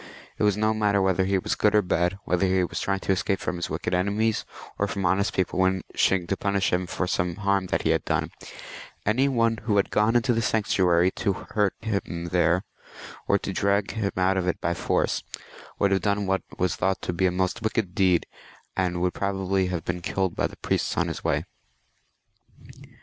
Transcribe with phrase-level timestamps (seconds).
[0.39, 3.11] It was no matter whether he was good or bad, whether he was trying to
[3.11, 4.45] escape from wicked enemies,
[4.79, 8.31] or from honest people wishing to punish him for some harm that he had done;
[9.05, 12.63] any one who had gone into the sanctuary to hurt him there,
[13.27, 15.21] or to drag him out of it by force,
[15.77, 18.25] would have done what was thought to be a most wicked deed,
[18.75, 21.45] and would probably have been killed by the priests on his way.